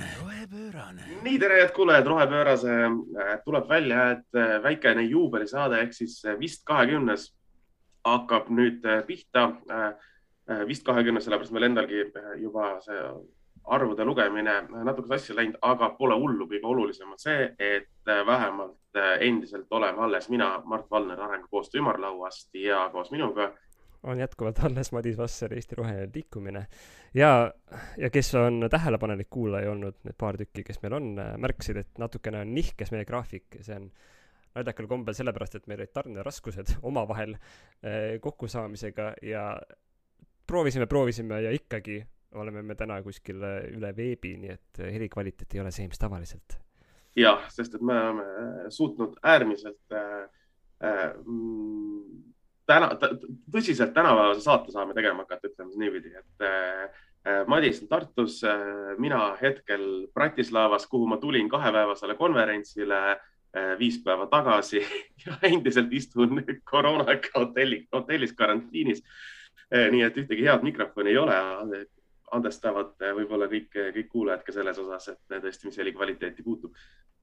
[0.00, 1.02] rohepöörane, rohepöörane.
[1.22, 2.70] nii, tere, head kuulajad, Rohepöörase
[3.44, 7.34] tuleb välja, et väikene juubelisaade ehk siis vist kahekümnes
[8.04, 9.52] hakkab nüüd pihta.
[10.68, 12.04] vist kahekümnes, sellepärast meil endalgi
[12.36, 13.00] juba see
[13.64, 19.72] arvude lugemine natuke sassi läinud, aga pole hullu, kõige olulisem on see, et vähemalt endiselt
[19.72, 23.54] oleme alles mina, Mart Valner Arengukoostöö ümarlauast ja koos minuga
[24.04, 26.66] on jätkuvalt alles Madis Vasser, Eesti Roheline Liikumine.
[27.14, 27.52] Ja,
[27.98, 32.42] ja kes on tähelepanelik kuulaja olnud, need paar tükki, kes meil on, märkasid, et natukene
[32.44, 33.88] on nihkes meie graafik see on
[34.54, 39.48] naljakal kombel sellepärast, et meil olid tarneraskused omavahel eh, kokkusaamisega ja
[40.46, 42.02] proovisime, proovisime ja ikkagi
[42.34, 46.58] oleme me täna kuskil üle veebi, nii et heli kvaliteet ei ole see, mis tavaliselt.
[47.16, 50.24] jah, sest et me oleme suutnud äärmiselt äh,
[50.82, 51.12] äh,
[52.66, 52.90] täna,
[53.52, 57.04] tõsiselt tänapäevase saate saame tegema hakata, ütleme niipidi, et äh,
[57.46, 64.26] Madis on Tartus äh,, mina hetkel Bratislavas, kuhu ma tulin kahepäevasele konverentsile äh, viis päeva
[64.26, 64.82] tagasi
[65.26, 69.04] ja endiselt istun koroonaga hotelli, hotellis karantiinis
[69.72, 69.90] äh,.
[69.90, 71.38] nii et ühtegi head mikrofoni ei ole.
[72.34, 76.74] andestavad äh, võib-olla kõik, kõik kuulajad ka selles osas, et tõesti, mis heli kvaliteeti puutub.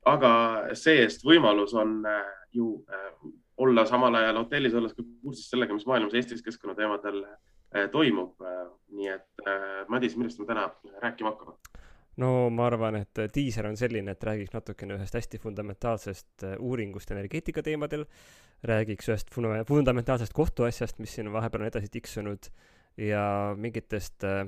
[0.05, 0.29] aga
[0.73, 3.09] see-eest võimalus on äh, ju äh,
[3.57, 8.41] olla samal ajal hotellis, olles ka kursis sellega, mis maailmas Eestis keskkonnateemadel äh, toimub.
[8.41, 8.65] Äh,
[8.97, 10.69] nii et äh, Madis, millest me täna
[11.03, 11.57] rääkima hakkame?
[12.21, 17.63] no ma arvan, et diiser on selline, et räägiks natukene ühest hästi fundamentaalsest uuringust energeetika
[17.63, 18.03] teemadel,
[18.67, 22.51] räägiks ühest funda-, fundamentaalsest kohtuasjast, mis siin vahepeal on edasi tiksunud
[22.97, 24.45] ja mingitest äh,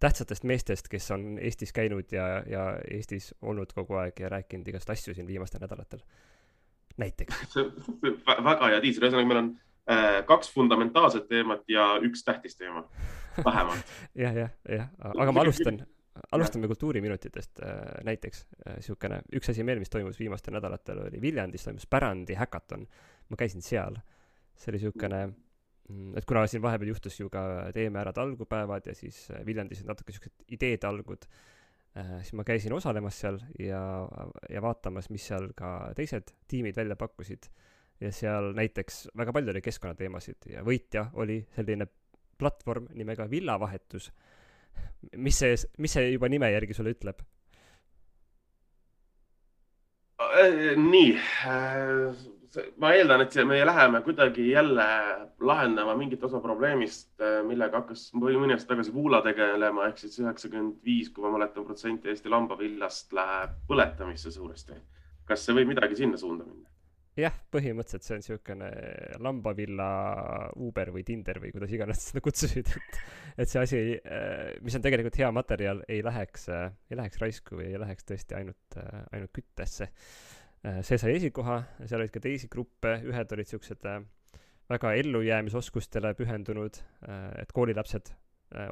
[0.00, 4.90] tähtsatest meestest, kes on Eestis käinud ja, ja Eestis olnud kogu aeg ja rääkinud igast
[4.90, 6.02] asju siin viimastel nädalatel
[7.00, 7.56] näiteks.
[8.48, 9.50] Väga hea diiser, ühesõnaga meil on
[9.90, 12.84] äh, kaks fundamentaalset teemat ja üks tähtis teema,
[13.44, 13.92] vähemalt.
[14.22, 15.80] Jah, jah, jah, aga ma alustan,
[16.32, 18.44] alustame kultuuriminutitest äh, näiteks
[18.76, 22.86] niisugune äh,, üks asi veel, mis toimus viimastel nädalatel, oli Viljandis toimus pärandi häkaton.
[23.32, 23.96] ma käisin seal,
[24.56, 28.94] see oli niisugune mm, et kuna siin vahepeal juhtus ju ka Teeme ära talgupäevad ja
[28.94, 31.24] siis äh, Viljandis on natuke siuksed ideetalgud
[31.94, 33.80] siis ma käisin osalemas seal ja,
[34.48, 37.50] ja vaatamas, mis seal ka teised tiimid välja pakkusid.
[38.00, 41.86] ja seal näiteks väga palju oli keskkonnateemasid ja võitja oli selline
[42.38, 44.12] platvorm nimega Villavahetus.
[45.16, 47.20] mis see, mis see juba nime järgi sulle ütleb?
[50.22, 52.22] Äh, nii äh,
[52.80, 54.86] ma eeldan, et me läheme kuidagi jälle
[55.40, 60.82] lahendama mingit osa probleemist, äh, millega hakkas mõni aasta tagasi Vuula tegelema, ehk siis üheksakümmend
[60.84, 64.80] viis, kui ma mäletan, protsenti Eesti lambavillast läheb põletamisse suuresti.
[65.24, 66.68] kas see võib midagi sinna suunda minna?
[67.16, 68.68] jah, põhimõtteliselt see on niisugune
[69.20, 69.88] lambavilla
[70.56, 73.00] Uber või Tinder või kuidas iganes seda kutsusid, et,
[73.44, 77.60] et see asi, äh, mis on tegelikult hea materjal, ei läheks, äh, ei läheks raisku
[77.60, 78.80] või ei läheks tõesti ainult,
[79.12, 79.88] ainult küttesse
[80.62, 84.02] see sai esikoha, seal olid ka teisi gruppe, ühed olid siuksed äh,
[84.70, 86.78] väga ellujäämisoskustele pühendunud,
[87.08, 88.14] äh, et koolilapsed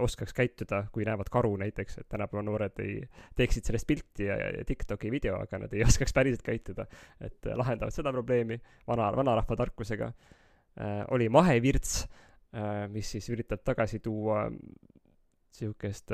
[0.04, 2.98] oskaks käituda, kui näevad karu näiteks, et tänapäeva noored ei
[3.38, 6.84] teeksid sellest pilti ja, ja Tiktoki video, aga nad ei oskaks päriselt käituda.
[7.16, 10.10] et lahendavad seda probleemi vana, vanarahva tarkusega.
[11.16, 11.94] oli mahevirts,
[12.92, 14.50] mis siis üritab tagasi tuua
[15.50, 16.12] sihukest,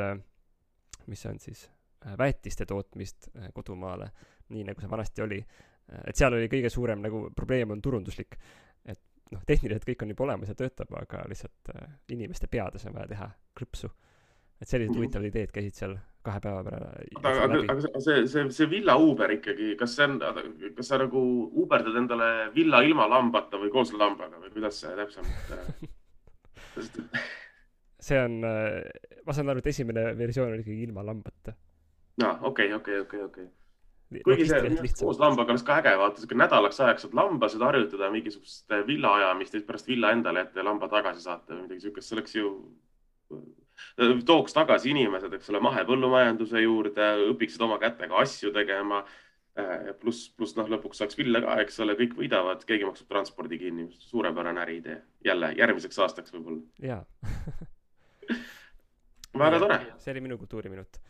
[1.07, 1.67] mis on siis
[2.19, 4.13] väetiste tootmist kodumaale
[4.55, 5.41] nii nagu see vanasti oli.
[6.07, 8.39] et seal oli kõige suurem nagu probleem on turunduslik.
[8.85, 9.01] et
[9.33, 13.11] noh, tehniliselt kõik on juba olemas ja töötab, aga lihtsalt äh, inimeste peades on vaja
[13.15, 13.91] teha krõpsu.
[14.61, 14.99] et sellised mm.
[15.01, 15.97] huvitavad ideed käisid seal
[16.27, 16.93] kahe päeva peale.
[17.23, 20.19] aga, aga, aga see, see, see villa Uber ikkagi, kas see on,
[20.79, 21.23] kas sa nagu
[21.63, 25.69] uberdad endale villa ilma lambata või koos lambaga või kuidas see täpsemalt äh,
[28.09, 28.81] see on, äh,
[29.27, 31.55] ma saan aru, et esimene versioon oli ikkagi ilma lambata.
[32.25, 33.47] aa, okei, okei, okei, okei
[34.25, 38.73] kuigi see koos lambaga oleks ka äge, vaata siuke nädalaks ajaks saad lambasid harjutada mingisugust
[38.73, 42.09] eh, villaajamist ja siis pärast villa endale jätta ja lamba tagasi saata või midagi siukest,
[42.09, 42.51] see oleks ju,
[43.35, 49.03] eh, tooks tagasi inimesed, eks ole, mahepõllumajanduse juurde, õpiksid oma kätega asju tegema.
[49.57, 53.59] Eh, pluss, pluss noh, lõpuks saaks villa ka, eks ole, kõik võidavad, keegi maksab transpordi
[53.59, 54.99] kinni, suurepärane äriidee.
[55.25, 56.61] jälle järgmiseks aastaks võib-olla.
[56.79, 57.03] jaa
[59.39, 59.79] väga tore.
[59.99, 61.01] see oli minu kultuuriminut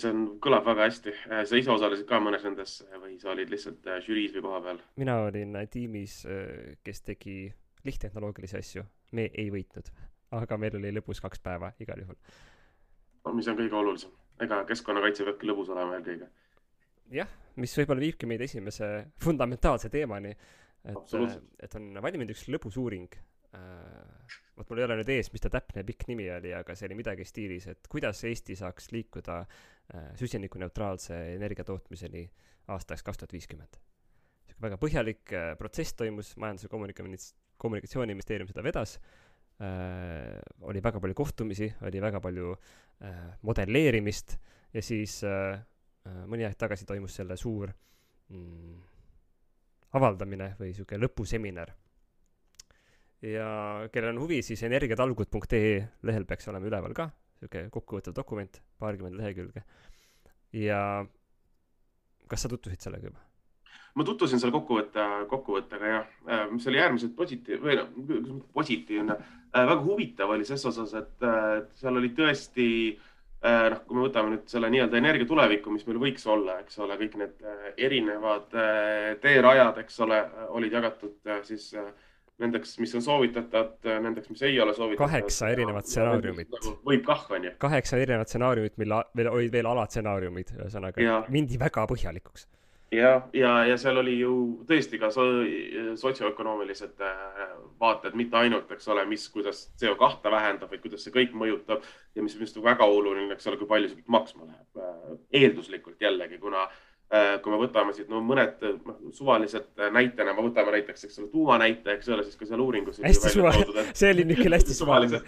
[0.00, 1.12] see on, kõlab väga hästi.
[1.30, 4.80] Äh, sa ise osalesid ka mõnes nendest või sa olid lihtsalt äh, žüriis või kohapeal?
[5.00, 6.22] mina olin äh, tiimis,
[6.86, 7.36] kes tegi
[7.84, 8.84] lihttehnoloogilisi asju.
[9.12, 9.90] me ei võitnud,
[10.38, 13.32] aga meil oli lõbus kaks päeva igal juhul no,.
[13.32, 16.30] mis on kõige olulisem, ega keskkonnakaitse peabki lõbus olema eelkõige.
[17.14, 18.90] jah, mis võib-olla viibki meid esimese
[19.22, 20.34] fundamentaalse teemani.
[20.84, 21.14] et,
[21.62, 23.20] et on valminud üks lõbusuuring
[24.56, 26.98] vot mul ei ole nüüd ees, mis ta täpne pikk nimi oli, aga see oli
[26.98, 29.40] midagi stiilis, et kuidas Eesti saaks liikuda
[30.18, 32.24] süsinikuneutraalse energia tootmiseni
[32.72, 33.76] aastaks kaks tuhat viiskümmend.
[34.46, 37.18] sihuke väga põhjalik protsess toimus, Majandus- ja Kommunikatsiooni,
[37.58, 38.96] Kommunikatsiooniministeerium seda vedas
[39.60, 44.36] äh,, oli väga palju kohtumisi, oli väga palju äh, modelleerimist
[44.74, 45.60] ja siis äh,
[46.28, 47.72] mõni aeg tagasi toimus selle suur
[48.28, 48.76] mm,
[49.94, 51.74] avaldamine või sihuke lõpuseminar.
[53.24, 53.48] ja
[53.92, 57.10] kellel on huvi, siis energiatalgud.ee lehel peaks olema üleval ka
[57.44, 59.62] sihuke kokkuvõttev dokument, paarkümmend lehekülge.
[60.54, 61.04] ja
[62.30, 63.22] kas sa tutvusid sellega juba?
[63.94, 69.16] ma tutvusin selle kokkuvõtte, kokkuvõttega jah, äh, mis oli äärmiselt positiivne või noh, positiivne,
[69.54, 71.26] äh, väga huvitav oli ses osas, et
[71.78, 72.68] seal oli tõesti
[73.44, 76.96] noh, kui me võtame nüüd selle nii-öelda energia tulevikku, mis meil võiks olla, eks ole,
[76.96, 77.42] kõik need
[77.76, 78.54] erinevad
[79.20, 80.22] teerajad, eks ole,
[80.56, 81.66] olid jagatud siis
[82.42, 85.06] nendeks, mis on soovitatav, nendeks, mis ei ole soovitatav.
[85.06, 86.50] kaheksa erinevat stsenaariumit.
[86.56, 87.54] Nagu võib kah, onju.
[87.62, 92.48] kaheksa erinevat stsenaariumit, mille veel olid veel alatsenaariumid, ühesõnaga mindi väga põhjalikuks
[92.94, 94.34] ja, ja, ja seal oli ju
[94.68, 95.24] tõesti ka so
[96.00, 97.44] sotsioökonoomilised äh,
[97.80, 101.84] vaated, mitte ainult, eks ole, mis, kuidas CO2 vähendab, vaid kuidas see kõik mõjutab
[102.14, 104.82] ja mis arust on väga oluline, eks ole, kui palju see kõik maksma läheb.
[104.82, 106.82] Äh, eelduslikult jällegi, kuna äh,
[107.42, 111.92] kui me võtame siit no mõned noh, suvalised näitena, me võtame näiteks, eks ole, tuumanäite,
[111.94, 112.98] eks ole, siis ka seal uuringus.
[113.04, 115.20] hästi suvaline, see oli nüüd küll hästi suvaline.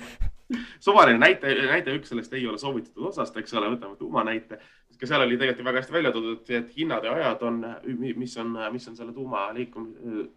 [0.83, 4.59] Suvaline näite, näide üks sellest ei ole soovitatud osast, eks ole, võtame tuumanäite.
[4.97, 7.59] Ka seal oli tegelikult väga hästi välja toodud, et hinnad ja ajad on,
[8.17, 9.91] mis on, mis on selle tuuma liikum-,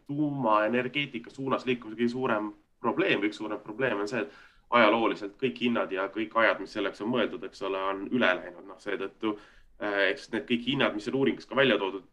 [0.09, 2.51] tuumaenergeetika suunas liikumise kõige suurem
[2.83, 4.35] probleem, üks suurem probleem on see, et
[4.75, 8.65] ajalooliselt kõik hinnad ja kõik ajad, mis selleks on mõeldud, eks ole, on üle läinud,
[8.67, 9.37] noh seetõttu
[9.79, 12.07] eks need kõik hinnad, mis on uuringus ka välja toodud,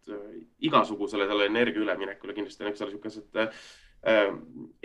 [0.69, 4.29] igasugusele selle energia üleminekule kindlasti on, eks ole, niisugused äh,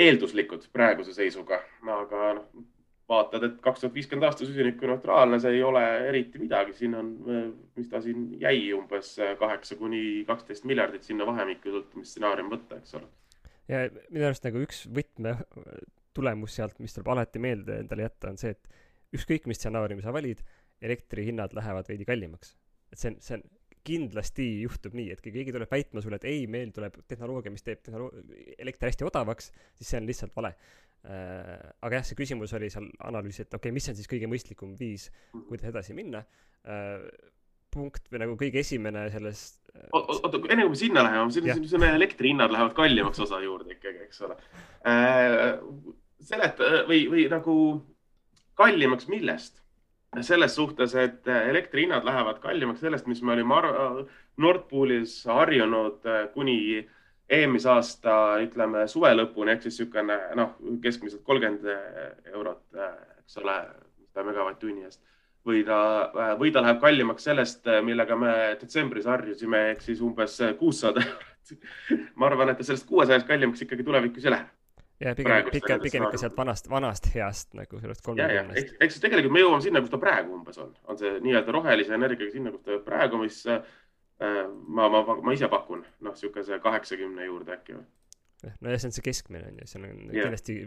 [0.01, 2.65] eelduslikud praeguse seisuga, aga noh,
[3.11, 7.09] vaatad, et kaks tuhat viiskümmend aasta süsinikuneutraalne, see ei ole eriti midagi, siin on,
[7.75, 12.79] mis ta siin jäi, umbes kaheksa kuni kaksteist miljardit sinna vahemikku, sõltub, mis stsenaarium võtta,
[12.79, 13.09] eks ole.
[13.71, 18.55] ja minu arust nagu üks võtmetulemus sealt, mis tuleb alati meelde endale jätta, on see,
[18.55, 20.41] et ükskõik, mis stsenaariumi sa valid,
[20.81, 22.55] elektrihinnad lähevad veidi kallimaks.
[22.91, 23.49] Et see on, see on,
[23.81, 27.65] kindlasti juhtub nii, et kui keegi tuleb väitma sulle, et ei, meil tuleb tehnoloogia, mis
[27.65, 28.11] teeb tehnolo-,
[28.61, 29.49] elektri hästi odavaks,
[29.79, 30.51] siis see on lihtsalt vale
[31.01, 34.27] Äh, aga jah, see küsimus oli seal analüüsis, et okei okay,, mis on siis kõige
[34.29, 35.07] mõistlikum viis,
[35.49, 36.21] kuidas edasi minna.
[36.61, 37.07] Äh,
[37.73, 39.63] punkt või nagu kõige esimene sellest.
[39.73, 44.05] Äh, oota, enne kui me sinna läheme, siin selline elektrihinnad lähevad kallimaks osa juurde ikkagi,
[44.05, 44.37] eks ole.
[46.21, 47.55] seleta või, või nagu
[48.61, 49.57] kallimaks millest?
[50.19, 53.61] Selles suhtes, et elektrihinnad lähevad kallimaks sellest, mis me olime
[54.37, 56.03] Nord Poolis harjunud
[56.33, 56.89] kuni äh,
[57.31, 60.53] eelmise aasta, ütleme suve lõpuni ehk siis niisugune noh,
[60.83, 62.63] keskmiselt kolmkümmend eurot,
[63.21, 63.57] eks ole,
[64.17, 64.99] megavatt-tunni eest
[65.47, 65.77] või ta,
[66.37, 71.27] või ta läheb kallimaks sellest, millega me detsembris harjusime, ehk siis umbes kuussada eurot.
[72.19, 74.45] ma arvan, et ta sellest kuuesajast kallimaks ikkagi tulevikus ei lähe.
[75.01, 78.75] Ja pigem, pigem, pigem ikka sealt vanast, vanast heast nagu sellest kolmekümnest.
[78.85, 82.33] siis tegelikult me jõuame sinna, kus ta praegu umbes on, on see nii-öelda rohelise energiaga
[82.33, 83.43] sinna, kus ta praegu, mis
[84.21, 87.87] Äh, ma, ma, ma ise pakun, noh, niisuguse kaheksakümne juurde äkki või.
[88.61, 90.27] no ja see on see keskmine on ju, seal on yeah.
[90.27, 90.57] kindlasti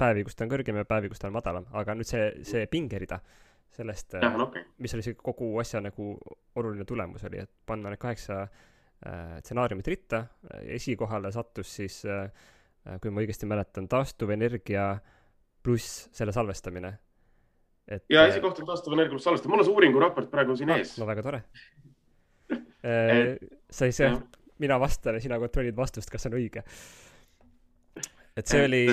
[0.00, 2.64] päevi, kus ta on kõrgem ja päevi, kus ta on madalam, aga nüüd see, see
[2.72, 3.18] pingerida
[3.76, 4.64] sellest, äh, okay.
[4.80, 6.14] mis oli see kogu asja nagu
[6.56, 10.22] oluline tulemus oli, et panna need kaheksa äh, stsenaariumit ritta,
[10.78, 12.30] esikohale sattus siis äh,,
[13.02, 14.88] kui ma õigesti mäletan, taastuvenergia
[15.62, 16.94] pluss selle salvestamine.
[17.88, 20.96] et ja esikoht on taastuvenergia pluss salvestamine, mul on see uuringuraport praegu siin ah, ees.
[21.00, 21.44] no väga tore
[22.84, 23.36] Äh,
[23.70, 24.20] sa ei saa,
[24.58, 26.62] mina vastan ja sina kontrollid vastust, kas on õige.
[28.38, 28.84] et see oli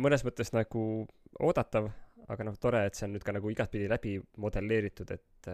[0.00, 0.84] mõnes mõttes nagu
[1.44, 1.90] oodatav,
[2.32, 5.50] aga noh, tore, et see on nüüd ka nagu igatpidi läbi modelleeritud, et,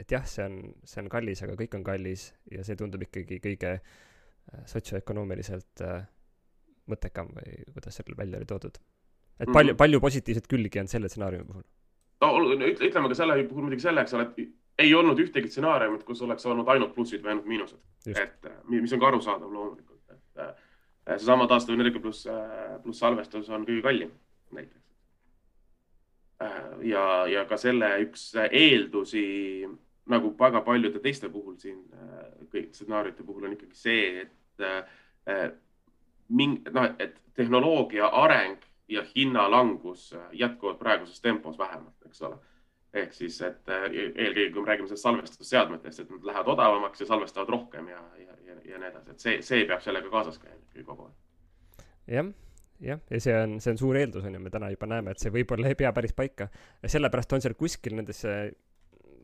[0.00, 3.36] et jah, see on, see on kallis, aga kõik on kallis ja see tundub ikkagi
[3.44, 6.00] kõige äh, sotsioökonoomiliselt äh,
[6.90, 8.78] mõttekam või kuidas sellel välja oli toodud.
[9.40, 9.82] et palju mm, -hmm.
[9.82, 11.66] palju positiivseid külgi on selle stsenaariumi puhul?
[12.20, 12.32] no
[12.68, 16.46] ütleme ka selle puhul muidugi selle, eks ole, et ei olnud ühtegi stsenaariumit, kus oleks
[16.48, 17.80] olnud ainult plussid või ainult miinused.
[18.14, 20.52] et äh, mis on ka arusaadav loomulikult, et äh,
[21.16, 24.12] seesama taastuvenergia pluss, äh, pluss salvestus on kõige kallim
[24.56, 24.78] näiteks.
[26.88, 29.24] ja, ja ka selle üks eeldusi
[30.10, 31.82] nagu väga paljude teiste puhul siin,
[32.50, 35.58] kõik stsenaariumite puhul on ikkagi see, et
[36.30, 38.58] mingi, noh, et tehnoloogia areng
[38.88, 42.38] ja hinnalangus jätkuvad praeguses tempos vähemalt, eks ole
[42.94, 47.06] ehk siis, et äh, eelkõige, kui me räägime sellest salvestusseadmetest, et nad lähevad odavamaks ja
[47.06, 50.58] salvestavad rohkem ja, ja, ja, ja nii edasi, et see, see peab sellega kaasas käima
[50.58, 51.84] ikkagi kogu aeg.
[52.16, 52.32] jah,
[52.88, 55.22] jah, ja see on, see on suur eeldus, on ju, me täna juba näeme, et
[55.22, 56.48] see võib-olla ei pea päris paika.
[56.82, 58.24] sellepärast on seal kuskil nendes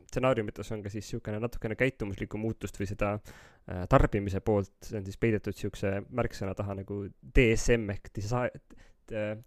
[0.07, 5.07] stsenaariumites on ka siis niisugune natukene käitumuslikku muutust või seda äh, tarbimise poolt, see on
[5.07, 7.03] siis peidetud niisuguse märksõna taha nagu
[7.35, 8.47] DSM ehk desi-,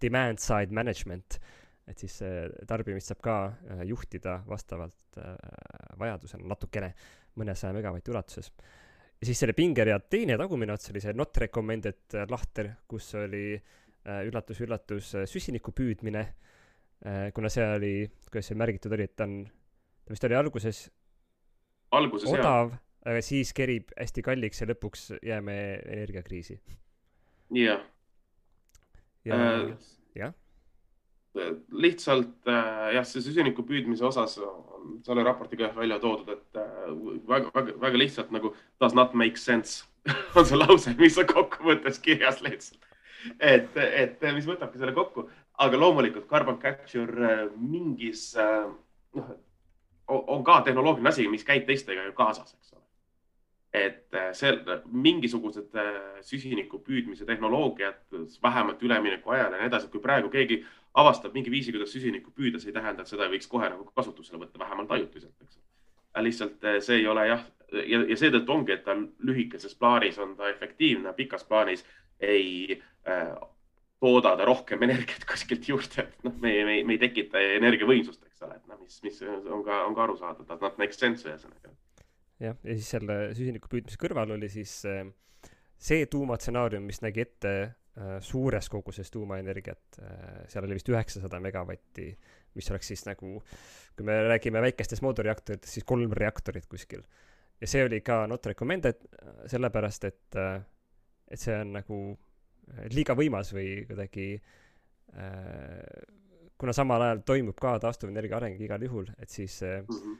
[0.01, 1.41] demand side management,
[1.89, 5.35] et siis äh, tarbimist saab ka äh, juhtida vastavalt äh,
[6.01, 6.95] vajadusele natukene,
[7.41, 8.53] mõnesaja megavati ulatuses.
[9.21, 13.61] Ja siis selle pingerea teine tagumine ots oli see not recommended äh, lahter, kus oli
[14.09, 16.23] üllatus-üllatus äh, äh, süsiniku püüdmine,
[17.33, 17.93] kuna see oli,
[18.29, 19.39] kuidas see märgitud oli, et ta on,
[20.05, 20.85] ta vist oli alguses
[21.91, 22.75] alguses odav,
[23.07, 25.57] aga siis kerib hästi kalliks ja lõpuks jääme
[26.01, 26.61] energiakriisi.
[27.57, 27.83] jah.
[29.25, 29.41] ja,
[30.15, 30.37] jah
[31.79, 36.59] lihtsalt jah, see süsiniku püüdmise osas on selle raportiga välja toodud, et
[37.29, 38.51] väga, väga, väga lihtsalt nagu
[38.83, 39.85] does not make sense
[40.35, 42.83] on see lause, mis on kokkuvõttes kirjas lihtsalt.
[43.39, 45.29] et, et mis võtabki selle kokku,
[45.63, 49.31] aga loomulikult carbon capture mingis noh,
[50.11, 52.81] on ka tehnoloogiline asi, mis käib teistega ju kaasas, eks ole
[53.73, 54.51] et äh, see,
[54.91, 58.01] mingisugused äh, süsiniku püüdmise tehnoloogiad,
[58.43, 60.65] vähemalt ülemineku ajal ja nii edasi, kui praegu keegi
[60.99, 64.41] avastab mingi viisi, kuidas süsinikku püüda, see ei tähenda, et seda võiks kohe nagu kasutusele
[64.43, 65.61] võtta, vähemalt ajutiselt, eks.
[66.27, 67.47] lihtsalt äh, see ei ole jah,
[67.79, 71.87] ja, ja seetõttu ongi, et ta lühikeses plaanis on ta efektiivne, pikas plaanis
[72.19, 73.31] ei äh,
[74.03, 78.49] tooda ta rohkem energiat kuskilt juurde, et noh, me, me, me ei tekita energiavõimsust, eks
[78.49, 81.75] ole, et noh, mis, mis on ka, on ka arusaadav, does not make sense ühesõnaga
[82.41, 85.05] jah, ja siis selle süsiniku püüdmise kõrval oli siis äh,
[85.81, 92.09] see tuumatsenaarium, mis nägi ette äh, suures koguses tuumaenergiat äh,, seal oli vist üheksasada megavatti,
[92.57, 93.37] mis oleks siis nagu,
[93.97, 97.05] kui me räägime väikestest mootorireaktoritest, siis kolm reaktorit kuskil.
[97.61, 99.05] ja see oli ka not recommended,
[99.53, 100.41] sellepärast et
[101.31, 101.99] et see on nagu
[102.91, 105.85] liiga võimas või kuidagi äh,
[106.61, 110.19] kuna samal ajal toimub ka taastuvenergia areng igal juhul, et siis mm -hmm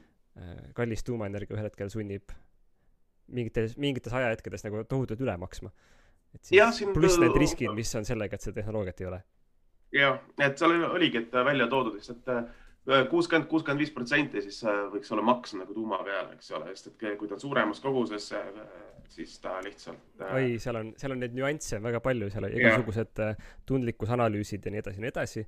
[0.73, 2.31] kallis tuumaenergia ühel hetkel sunnib
[3.35, 5.71] mingites, mingites ajahetkedes nagu tohutult üle maksma.
[6.35, 9.21] et siis pluss need riskid, mis on sellega, et seda tehnoloogiat ei ole.
[9.97, 12.45] jah, et seal oligi, et välja toodud lihtsalt äh,
[12.85, 16.93] kuuskümmend, kuuskümmend viis protsenti, siis äh, võiks olla maks nagu tuuma peal, eks ole, sest
[16.93, 18.31] et kui ta on suuremas koguses,
[19.11, 20.23] siis ta lihtsalt.
[20.31, 23.21] oi, seal on, seal on neid nüansse väga palju, seal on igasugused
[23.69, 25.45] tundlikkusanalüüsid ja nii edasi ja nii edasi.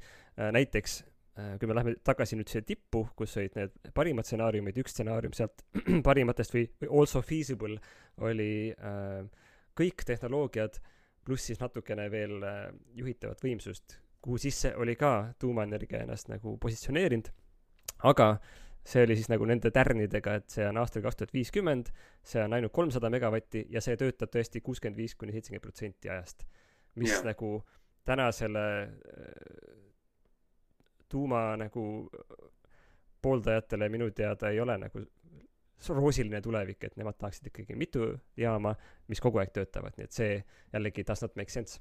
[0.60, 1.02] näiteks
[1.34, 5.34] Äh, kui me läheme tagasi nüüd siia tippu, kus olid need parimad stsenaariumid, üks stsenaarium
[5.34, 5.64] sealt
[6.08, 7.80] parimatest või, või also feasible
[8.22, 9.24] oli äh,
[9.74, 10.78] kõik tehnoloogiad
[11.26, 12.68] pluss siis natukene veel äh,
[13.00, 17.30] juhitavat võimsust, kuhu sisse oli ka tuumaenergia ennast nagu positsioneerinud,
[18.10, 18.28] aga
[18.88, 21.92] see oli siis nagu nende tärnidega, et see on aastal kaks tuhat viiskümmend,
[22.24, 26.46] see on ainult kolmsada megavatti ja see töötab tõesti kuuskümmend viis kuni seitsekümmend protsenti ajast.
[26.96, 27.24] mis yeah.
[27.26, 27.64] nagu
[28.06, 28.90] tänasele äh,
[31.10, 32.10] tuuma nagu
[33.22, 35.06] pooldajatele minu teada ei ole nagu
[35.90, 38.06] roosiline tulevik, et nemad tahaksid ikkagi mitu
[38.38, 38.76] jaama,
[39.08, 40.36] mis kogu aeg töötavad, nii et see
[40.74, 41.80] jällegi does not make sense.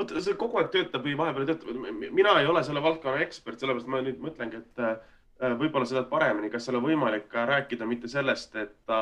[0.00, 3.60] Vot see kogu aeg töötab või vahepeal ei tööta, mina ei ole selle valdkonna ekspert,
[3.60, 7.88] sellepärast ma nüüd mõtlengi, et äh, võib-olla sa tead paremini, kas seal on võimalik rääkida
[7.88, 9.00] mitte sellest, et ta,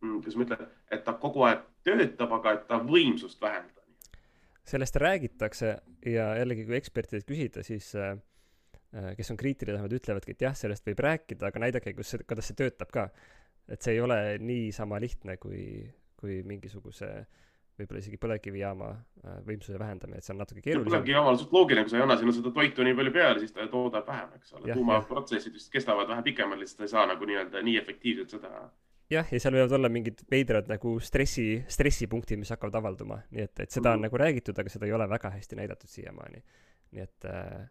[0.00, 3.80] mm, kuidas ma ütlen, et ta kogu aeg töötab, aga et ta võimsust vähendab
[4.70, 8.14] sellest räägitakse ja jällegi, kui ekspertidelt küsida, siis äh,
[8.94, 12.22] äh kes on kriitilised, nad ütlevadki, et jah, sellest võib rääkida, aga näidake, kus see,
[12.28, 13.08] kuidas see töötab ka.
[13.70, 15.62] et see ei ole niisama lihtne kui,
[16.18, 17.10] kui mingisuguse
[17.80, 20.92] võib-olla isegi põlevkivijaama äh, võimsuse vähendamine, et see on natuke keerulisem.
[20.92, 23.56] põlevkivijaama on suht loogiline, kui sa ei anna sinna seda toitu nii palju peale, siis
[23.56, 24.76] ta toodab vähem, eks ole.
[24.76, 28.54] tuumaprotsessid vist kestavad vähe pikemalt, lihtsalt ei saa nagu nii-öelda nii efektiivselt seda
[29.10, 33.54] jah, ja seal võivad olla mingid veidrad nagu stressi, stressipunktid, mis hakkavad avalduma, nii et,
[33.58, 33.92] et seda mm -hmm.
[33.92, 34.06] on mhm.
[34.08, 36.42] nagu räägitud, aga seda ei ole väga hästi näidatud siiamaani.
[36.90, 37.68] nii et äh,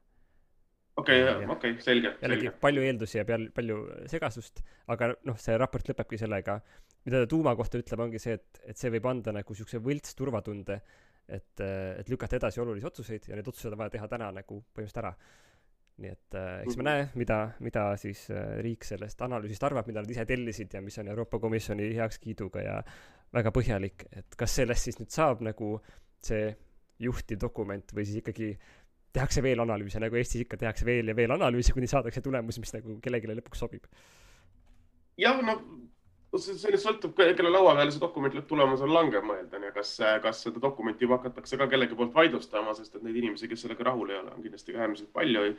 [1.00, 2.14] okei okay,, okei okay,, selge.
[2.22, 4.64] jällegi palju eeldusi ja peal, palju segasust,
[4.94, 6.60] aga noh, see raport lõpebki sellega,
[7.08, 10.18] mida ta tuuma kohta ütleb, ongi see, et, et see võib anda nagu siukse võlts
[10.20, 10.80] turvatunde,
[11.30, 15.04] et, et lükata edasi olulisi otsuseid ja need otsused on vaja teha täna nagu põhimõtteliselt
[15.04, 15.14] ära
[16.00, 16.88] nii et äh, eks me mhm.
[16.88, 20.98] näe, mida, mida siis äh, riik sellest analüüsist arvab, mida nad ise tellisid ja mis
[21.02, 22.78] on Euroopa Komisjoni heakskiiduga ja
[23.36, 25.76] väga põhjalik, et kas sellest siis nüüd saab nagu
[26.24, 26.50] see
[27.04, 28.54] juhtiv dokument või siis ikkagi
[29.16, 32.74] tehakse veel analüüse, nagu Eestis ikka tehakse veel ja veel analüüse, kuni saadakse tulemus, mis
[32.76, 33.88] nagu kellelegi lõpuks sobib.
[35.20, 35.58] jah, no
[36.38, 39.96] see, see nüüd sõltub, kelle laua peale see dokument lõpptulemusel langeb, ma eeldan, ja kas,
[40.24, 43.90] kas seda dokumenti juba hakatakse ka kellegi poolt vaidlustama, sest et neid inimesi, kes sellega
[43.90, 45.50] rahul ei ole, on kindlasti ka äärmiselt palju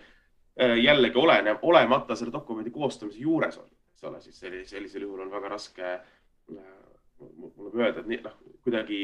[0.61, 4.41] jällegi oleneb, olemata selle dokumendi koostamise juures olnud, eks ole, siis
[4.71, 6.81] sellisel juhul on väga raske äh,
[7.21, 9.01] mulle öelda, et nii, noh, kuidagi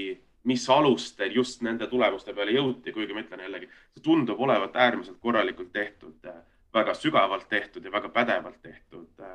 [0.46, 5.18] mis alustel just nende tulemuste peale jõuti, kuigi ma ütlen jällegi, see tundub olevat äärmiselt
[5.22, 6.28] korralikult tehtud,
[6.74, 9.32] väga sügavalt tehtud ja väga pädevalt tehtud äh,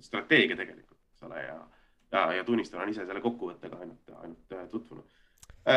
[0.00, 1.58] strateegia tegelikult, eks ole, ja,
[2.12, 5.18] ja, ja tunnistan, olen ise selle kokkuvõttega ainult, ainult äh, tutvunud.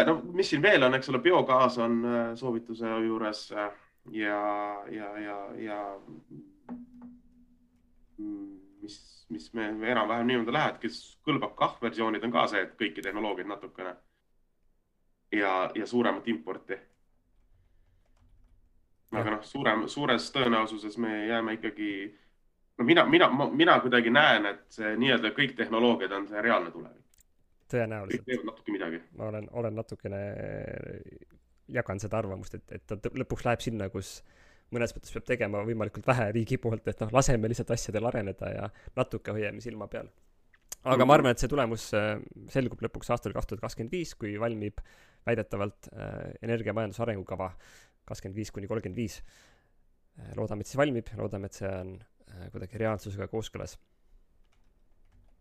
[0.06, 2.00] no mis siin veel on, eks ole, biogaas on
[2.36, 3.68] soovituse juures ja,
[4.92, 5.82] ja, ja, ja
[8.82, 8.98] mis,
[9.30, 13.50] mis me, enam-vähem niimoodi läheb, kes kõlbab kah versioonid on ka see, et kõiki tehnoloogiaid
[13.50, 13.96] natukene
[15.34, 16.78] ja, ja suuremat importi.
[19.16, 21.90] aga noh, suurem, suures tõenäosuses me jääme ikkagi,
[22.78, 27.22] no mina, mina, mina kuidagi näen, et see nii-öelda kõik tehnoloogiad on see reaalne tulevik.
[27.74, 28.26] tõenäoliselt.
[28.26, 29.02] teevad natuke midagi.
[29.18, 30.24] ma olen, olen natukene,
[31.68, 34.45] jagan seda arvamust, et, et ta lõpuks läheb sinna, kus äh,
[34.76, 38.70] mõnes mõttes peab tegema võimalikult vähe riigi poolt, et noh, laseme lihtsalt asjadel areneda ja
[38.98, 40.12] natuke hoiame silma peal.
[40.84, 41.16] aga ma mhm.
[41.18, 42.14] arvan, et see tulemus äh,
[42.54, 44.84] selgub lõpuks aastal kaks tuhat kakskümmend viis, kui valmib
[45.26, 47.52] väidetavalt äh, energiamajanduse arengukava
[48.06, 49.22] kakskümmend viis kuni kolmkümmend viis.
[50.20, 51.98] Äh, loodame, et see valmib, loodame, et see on
[52.52, 53.78] kuidagi reaalsusega kooskõlas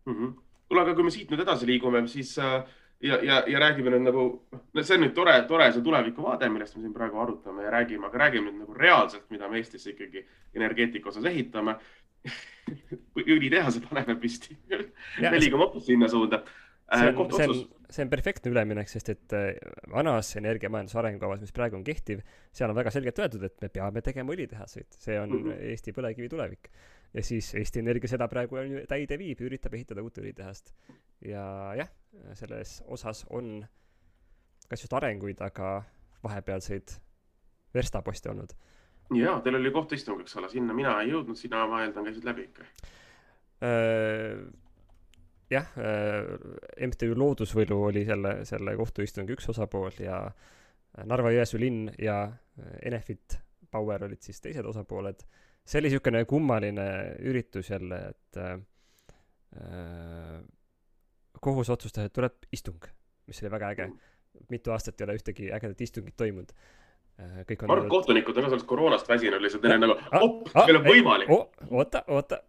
[0.05, 0.13] mm.
[0.13, 0.33] -hmm.
[0.67, 2.63] kuule, aga kui me siit nüüd edasi liigume, siis äh,
[3.01, 6.77] ja, ja, ja räägime nüüd nagu, noh, see on nüüd tore, tore see tulevikuvaade, millest
[6.77, 10.25] me siin praegu arutame ja räägime, aga räägime nüüd nagu reaalselt, mida me Eestis ikkagi
[10.55, 11.77] energeetika osas ehitame
[13.35, 14.57] õlitehase paneme püsti
[15.21, 16.43] me liigume hoopis sinna suunda.
[16.85, 19.47] Äh, see on, see on, see on perfektne üleminek, sest et äh,
[19.93, 22.21] vanas energiamajanduse arengukavas, mis praegu on kehtiv,
[22.53, 25.63] seal on väga selgelt öeldud, et me peame tegema õlitehaseid, see on mm -hmm.
[25.71, 26.69] Eesti põlevkivi tulevik.
[27.15, 30.73] Ja siis Eesti Energia seda praegu täide viib, üritab ehitada uut õlitehast.
[31.25, 31.45] ja
[31.79, 31.91] jah
[32.35, 33.65] selles osas on
[34.69, 35.83] kas just arenguid, aga
[36.23, 36.95] vahepealseid
[37.75, 38.53] verstaposte olnud.
[39.13, 42.47] jaa, teil oli kohtuistung, eks ole, sinna mina ei jõudnud, sina, ma eeldan, käisid läbi
[42.49, 42.65] ikka
[43.65, 44.45] äh,?
[45.53, 46.31] jah äh,,
[46.89, 50.23] MTÜ Loodusvõlu oli selle, selle kohtuistungi üks osapool ja
[51.05, 52.23] Narva-Jõesuu linn ja
[52.81, 53.37] Enefit
[53.71, 55.25] Power olid siis teised osapooled.
[55.65, 56.87] See oli niisugune kummaline
[57.25, 58.59] üritus jälle, et äh,
[61.41, 62.85] kohus otsustas, et tuleb istung,
[63.27, 63.89] mis oli väga äge.
[64.51, 66.49] mitu aastat ei ole ühtegi ägedat istungit toimunud.
[67.15, 67.69] Äh, kõik on.
[67.69, 70.79] ma arvan, et kohtunikud on ka sellest koroonast väsinud lihtsalt, neil on nagu, op, meil
[70.81, 71.31] on võimalik.
[71.69, 72.41] oota, oota,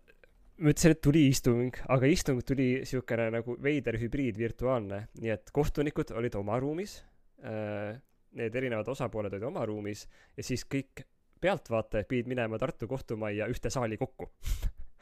[0.58, 5.54] ma ütlesin, et tuli istung, aga istung tuli siukene nagu veider hübriid virtuaalne, nii et
[5.54, 6.98] kohtunikud olid oma ruumis.
[7.46, 7.94] Äh,
[8.36, 10.02] need erinevad osapooled olid oma ruumis
[10.36, 11.06] ja siis kõik
[11.40, 14.30] pealtvaatajad pidid minema Tartu kohtumajja ühte saali kokku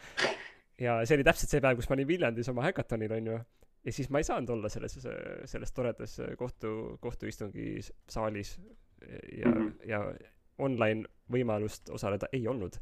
[0.87, 3.39] ja see oli täpselt see päev, kus ma olin Viljandis oma häkatonil, onju
[3.85, 4.97] ja siis ma ei saanud olla selles,
[5.51, 8.57] selles toredas kohtu, kohtuistungi saalis
[9.39, 9.73] ja mm, -hmm.
[9.89, 10.01] ja
[10.59, 12.79] online võimalust osaleda ei olnud.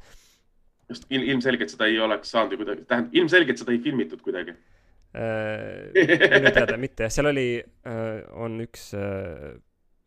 [0.89, 4.51] just il, ilmselgelt seda ei oleks saanud ju kuidagi, tähendab, ilmselgelt seda ei filmitud kuidagi
[4.51, 5.93] äh,.
[5.95, 9.55] minu teada mitte, seal oli äh,, on üks äh,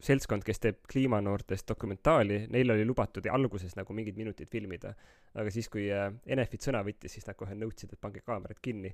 [0.05, 4.93] seltskond, kes teeb kliimanoortest dokumentaali, neil oli lubatud alguses nagu mingid minutid filmida.
[5.33, 8.93] aga siis, kui äh, Enefit sõna võttis, siis nad kohe nõudsid, et pange kaamerad kinni.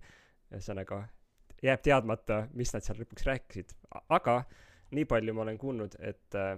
[0.52, 1.04] ühesõnaga
[1.64, 3.76] jääb teadmata, mis nad seal lõpuks rääkisid.
[4.10, 4.44] aga
[4.92, 6.56] nii palju ma olen kuulnud, et äh,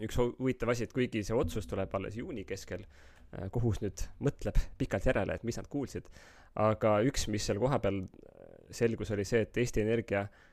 [0.00, 4.58] üks huvitav asi, et kuigi see otsus tuleb alles juuni keskel äh,, kohus nüüd mõtleb
[4.78, 6.08] pikalt järele, et mis nad kuulsid,
[6.54, 8.04] aga üks, mis seal kohapeal
[8.72, 10.51] selgus, oli see, et Eesti Energia äh,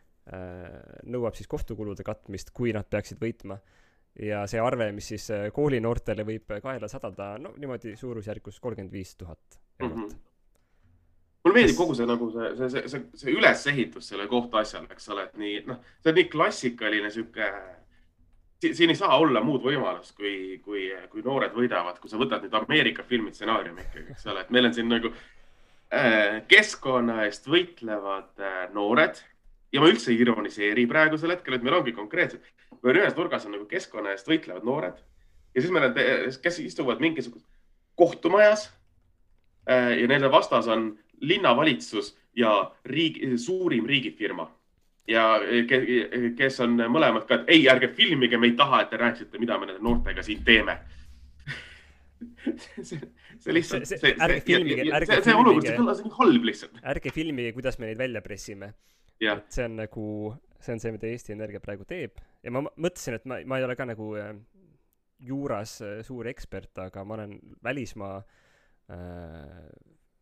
[1.10, 3.60] nõuab siis kohtukulude katmist, kui nad peaksid võitma.
[4.20, 9.16] ja see arve, mis siis äh, koolinoortele võib kaela sadada, no niimoodi suurusjärgus kolmkümmend viis
[9.16, 10.12] tuhat eurot.
[10.12, 10.18] -hmm
[11.44, 15.26] mulle meeldib kogu see nagu see, see, see, see, see ülesehitus selle kohtuasjale, eks ole,
[15.30, 17.50] et nii noh, see on nii klassikaline sihuke.
[18.60, 22.58] siin ei saa olla muud võimalust, kui, kui, kui noored võidavad, kui sa võtad nüüd
[22.60, 25.14] Ameerika filmi stsenaariumi ikkagi, eks ole, et meil on siin nagu
[25.96, 29.24] äh, keskkonna eest võitlevad äh, noored
[29.74, 32.46] ja ma üldse ei ironiseeri praegusel hetkel, et meil ongi konkreetselt,
[32.84, 35.00] meil ühes nurgas on nagu keskkonna eest võitlevad noored
[35.56, 35.98] ja siis meil on,
[36.44, 37.48] kes istuvad mingisuguses
[38.00, 38.70] kohtumajas
[39.70, 44.48] äh, ja nende vastas on linnavalitsus ja riik, suurim riigifirma
[45.10, 45.26] ja
[46.38, 49.58] kes on mõlemad ka, et ei, ärge filmige, me ei taha, et te rääkisite, mida
[49.58, 50.78] me nende noortega siin teeme
[52.84, 53.00] see,
[53.40, 56.80] see lihtsalt, see, see, see, filmige, see, see olukord, see kõlas nii halb lihtsalt.
[56.94, 58.74] ärge filmige, kuidas me neid välja pressime.
[59.22, 60.06] Et see on nagu,
[60.60, 63.68] see on see, mida Eesti Energia praegu teeb ja ma mõtlesin, et ma, ma ei
[63.68, 64.34] ole ka nagu äh,
[65.20, 69.70] juuras äh, suur ekspert, aga ma olen välismaa äh,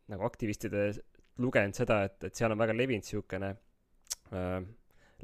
[0.07, 0.89] nagu aktivistide
[1.43, 3.53] lugenud seda, et, et seal on väga levinud niisugune
[4.33, 4.61] äh,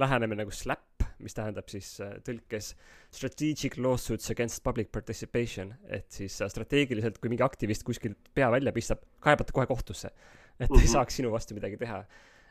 [0.01, 2.73] lähenemine nagu SLAP, mis tähendab siis äh, tõlkes
[3.13, 8.73] strategic lawsuits against public participation, et siis äh, strateegiliselt, kui mingi aktivist kuskilt pea välja
[8.75, 10.11] pistab, kaebata kohe kohtusse.
[10.59, 10.79] et mm -hmm.
[10.79, 10.93] ei mhm.
[10.93, 12.03] saaks sinu vastu midagi teha.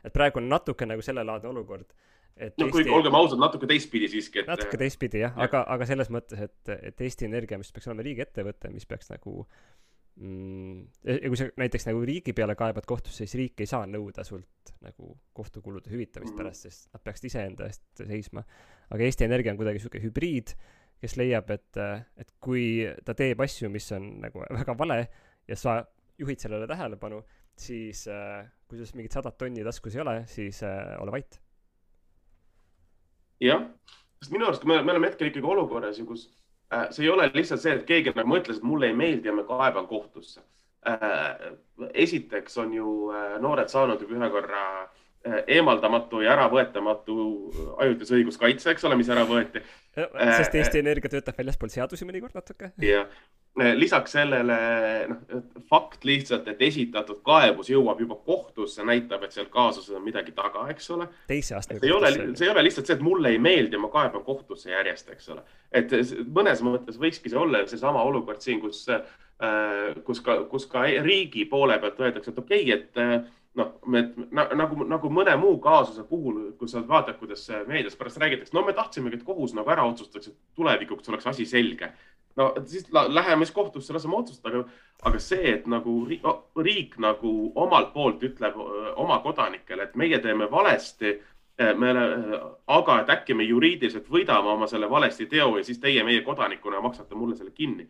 [0.04, 1.92] Et praegu on natuke nagu sellelaadne olukord,
[2.36, 4.50] et no kuigi olgem ausad, natuke teistpidi siiski, et.
[4.50, 8.06] natuke teistpidi jah ja., aga, aga selles mõttes, et, et Eesti Energia, mis peaks olema
[8.06, 9.46] riigiettevõte, mis peaks nagu
[10.16, 14.24] mm, ja kui sa näiteks nagu riigi peale kaebad kohtusse, siis riik ei saa nõuda
[14.26, 18.44] sult nagu kohtukulude hüvitamist mm pärast, sest nad peaksid iseenda eest seisma.
[18.90, 20.56] aga Eesti Energia on kuidagi sihuke hübriid,
[21.02, 21.82] kes leiab, et,
[22.18, 24.98] et kui ta teeb asju, mis on nagu väga vale
[25.48, 25.80] ja sa
[26.18, 27.22] juhid sellele tähelepanu,
[27.58, 31.40] siis äh, kui sul mingit sadat tonni taskus ei ole, siis äh, ole vait
[33.42, 33.66] jah,
[34.22, 36.26] sest minu arust me, me oleme hetkel ikkagi olukorras ju, kus
[36.72, 39.36] äh, see ei ole lihtsalt see, et keegi nagu mõtles, et mulle ei meeldi ja
[39.36, 40.40] ma kaeban kohtusse
[40.88, 41.52] äh,.
[41.92, 47.16] esiteks on ju äh, noored saanud juba ühe korra äh, eemaldamatu ja äravõetamatu
[47.82, 49.64] ajutise õiguskaitse, eks ole, mis ära võeti.
[49.94, 52.72] Sest Eesti äh, Energia töötab väljaspool seadusi mõnikord natuke.
[52.82, 53.08] jah
[53.60, 54.54] Eh, lisaks sellele
[55.10, 60.32] noh, fakt lihtsalt, et esitatud kaebus jõuab juba kohtusse, näitab, et seal kaasuses on midagi
[60.32, 61.10] taga, eks ole.
[61.28, 61.76] teise astme.
[61.76, 64.72] see ei ole, see ei ole lihtsalt see, et mulle ei meeldi, ma kaeban kohtusse
[64.72, 65.44] järjest, eks ole.
[65.68, 65.92] et
[66.32, 69.04] mõnes mõttes võikski see olla seesama olukord siin, kus, äh,
[70.08, 73.18] kus ka, kus ka riigi poole pealt öeldakse, et okei okay,, et äh,
[73.58, 73.74] noh,
[74.32, 78.72] nagu, nagu mõne muu kaasuse puhul, kus sa vaatad, kuidas meedias pärast räägitakse, no me
[78.76, 81.92] tahtsimegi, et kohus nagu ära otsustaks, et tulevikuks oleks asi selge
[82.36, 84.68] no siis läheme siis kohtusse, laseme otsustada, aga,
[85.02, 86.24] aga see, et nagu riik,
[86.56, 88.56] riik nagu omalt poolt ütleb
[88.96, 91.18] oma kodanikele, et meie teeme valesti,
[91.76, 91.92] me,
[92.66, 96.80] aga et äkki me juriidiliselt võidame oma selle valesti teo ja siis teie meie kodanikuna
[96.80, 97.88] maksate mulle selle kinni.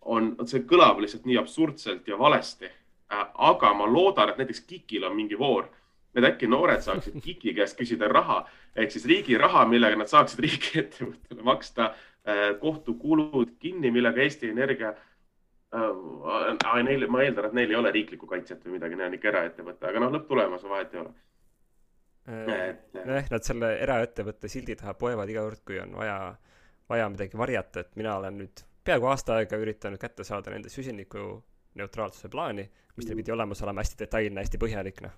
[0.00, 2.68] on, see kõlab lihtsalt nii absurdselt ja valesti.
[3.34, 5.68] Aga ma loodan, et näiteks KIK-il on mingi voor,
[6.14, 8.44] et äkki noored saaksid KIK-i käest küsida raha.
[8.76, 11.92] Ehk siis riigi raha, millega nad saaksid riigiettevõttele maksta
[12.28, 14.94] Äh, kohtukulud kinni, millega Eesti Energia
[15.76, 19.28] äh,, neil, ma eeldan, et neil ei ole riiklikku kaitset või midagi, neil on ikka
[19.28, 21.12] eraettevõte, aga noh, lõpptulemus vahet ei ole.
[22.24, 22.62] Äh,.
[22.96, 26.16] nojah, nad selle eraettevõtte sildi taha poevad iga kord, kui on vaja,
[26.88, 30.72] vaja midagi varjata, et mina olen nüüd peaaegu aasta aega üritanud kätte saada nende
[31.74, 35.12] süsinikuneutraalsuse plaani, mis neil pidi olemas olema hästi detailne, hästi põhjalik, noh.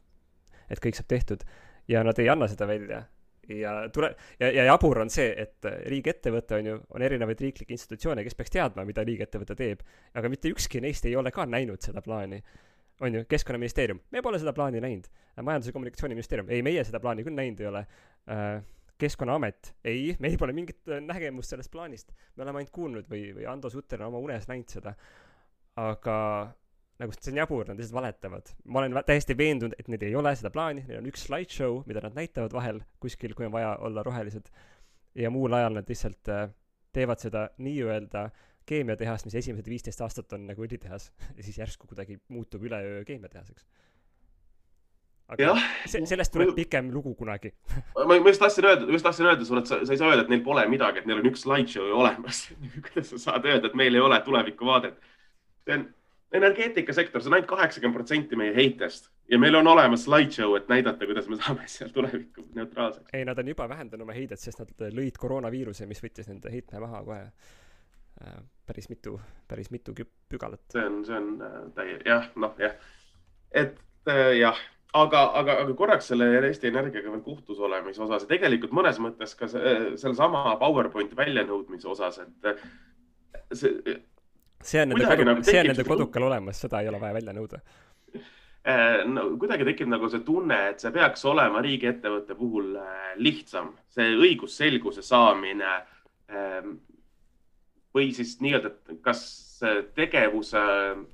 [0.70, 1.44] et kõik saab tehtud
[1.88, 3.02] ja nad ei anna seda välja
[3.48, 8.24] ja tule- ja, ja jabur on see, et riigiettevõte on ju, on erinevaid riiklikke institutsioone,
[8.24, 12.02] kes peaks teadma, mida riigiettevõte teeb, aga mitte ükski neist ei ole ka näinud seda
[12.02, 12.42] plaani.
[13.00, 15.06] on ju, Keskkonnaministeerium, me pole seda plaani näinud.
[15.42, 17.86] majandus- ja Kommunikatsiooniministeerium, ei, meie seda plaani küll näinud ei ole.
[18.26, 18.62] Äh,
[18.98, 22.12] keskkonnaamet, ei, meil pole mingit nägemust sellest plaanist.
[22.36, 24.94] me oleme ainult kuulnud või, või Ando Sutter on oma unes näinud seda.
[25.76, 26.18] Aga
[27.00, 28.52] nagu see on jabur, nad lihtsalt valetavad.
[28.64, 32.00] ma olen täiesti veendunud, et neil ei ole seda plaani, neil on üks slideshow, mida
[32.04, 34.48] nad näitavad vahel kuskil, kui on vaja olla rohelised.
[35.14, 36.48] ja muul ajal nad lihtsalt äh,
[36.96, 38.30] teevad seda nii-öelda
[38.66, 43.66] keemiatehast, mis esimesed viisteist aastat on nagu õlitehas ja siis järsku kuidagi muutub üleöö keemiatehaseks.
[45.28, 47.52] aga ja, se sellest tuleb ma, pikem lugu kunagi
[47.96, 50.24] ma, ma just tahtsin öelda, just tahtsin öelda sulle, et sa, sa ei saa öelda,
[50.24, 52.46] et neil pole midagi, et neil on üks slideshow ju olemas
[52.88, 55.12] kuidas sa saad öelda, et meil ei ole tulevikuvaadet?
[56.32, 61.06] Energeetikasektor, see on ainult kaheksakümmend protsenti meie heitest ja meil on olemas slideshow, et näidata,
[61.06, 63.10] kuidas me saame seal tulevikku neutraalseks.
[63.12, 66.82] ei, nad on juba vähendanud oma heidet, sest nad lõid koroonaviiruse, mis võttis nende heitme
[66.82, 70.62] maha kohe äh, päris mitu, päris mitu pügalat.
[70.72, 72.74] see on, see on äh, täie-, jah, noh, jah.
[73.50, 73.78] et
[74.10, 74.60] äh, jah,
[74.94, 79.34] aga, aga, aga korraks selle Eesti Energiaga veel kohtus olemise osas ja tegelikult mõnes mõttes
[79.38, 82.66] ka sellesama PowerPointi väljanõudmise osas, et
[83.54, 83.96] see
[84.66, 87.62] see on nende nagu see on nende kodukal olemas, seda ei ole vaja välja nõuda.
[88.66, 93.70] Äh, no kuidagi tekib nagu see tunne, et see peaks olema riigiettevõtte puhul äh, lihtsam,
[93.94, 95.76] see õigusselguse saamine
[96.34, 96.76] ähm,
[97.94, 99.22] või siis nii-öelda, et kas
[99.96, 100.60] tegevuse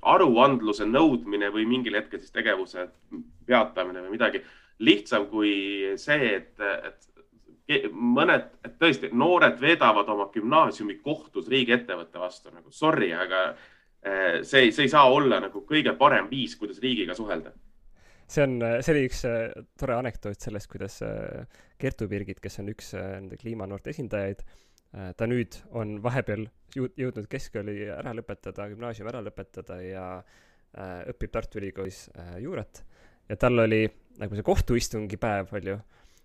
[0.01, 2.89] aruandluse nõudmine või mingil hetkel siis tegevuse
[3.47, 4.41] peatamine või midagi
[4.83, 5.53] lihtsam kui
[6.01, 7.12] see, et, et
[7.93, 8.49] mõned,
[8.79, 13.43] tõesti noored veedavad oma gümnaasiumi kohtus riigiettevõtte vastu nagu sorry, aga
[14.03, 17.53] eh, see, see ei saa olla nagu kõige parem viis, kuidas riigiga suhelda.
[18.27, 19.47] see on, see oli üks eh,
[19.79, 21.45] tore anekdoot sellest, kuidas eh,
[21.79, 24.43] Kertu Birgit, kes on üks nende kliimanoorte esindajaid,
[25.17, 26.43] ta nüüd on vahepeal
[26.75, 30.03] jõudnud keskkooli ära lõpetada, gümnaasiumi ära lõpetada ja
[31.09, 32.05] õpib Tartu Ülikoolis
[32.41, 32.83] juurat
[33.29, 33.87] ja tal oli
[34.21, 35.79] nagu see kohtuistungi päev, palju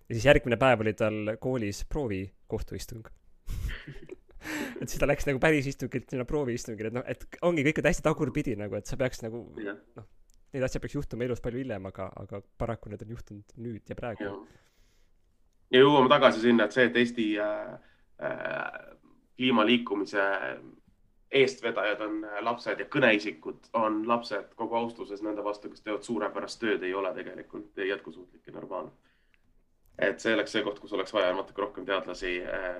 [0.09, 3.07] ja siis järgmine päev oli tal koolis proovikohtuistung.
[4.81, 7.89] Et siis ta läks nagu päris istungilt sinna prooviistungile, et noh, et ongi kõik on
[7.89, 10.05] hästi tagurpidi nagu, et sa peaks nagu noh,
[10.55, 13.97] neid asju peaks juhtuma elus palju hiljem, aga, aga paraku need on juhtunud nüüd ja
[13.99, 14.29] praegu.
[15.75, 17.75] ja jõuame tagasi sinna, et see, et Eesti äh,
[18.23, 18.79] äh,
[19.35, 20.29] kliimaliikumise
[21.41, 26.63] eestvedajad on äh, lapsed ja kõneisikud on lapsed kogu austuses nende vastu, kes teevad suurepärast
[26.63, 28.95] tööd, ei ole tegelikult jätkusuutlik ja normaalne
[30.01, 32.35] et see oleks see koht, kus oleks vaja natuke rohkem teadlasi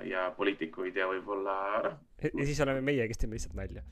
[0.09, 1.55] ja poliitikuid ja võib-olla
[1.85, 1.97] noh.
[2.23, 3.83] ja siis oleme meie, kes teeme lihtsalt nalja.